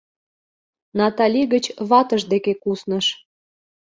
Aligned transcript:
Натали 0.97 1.41
гыч 1.53 1.65
ватыж 1.89 2.21
деке 2.31 2.53
кусныш. 2.63 3.05